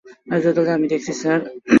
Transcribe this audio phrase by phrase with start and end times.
[0.71, 1.39] আমি দেখছি, স্যার।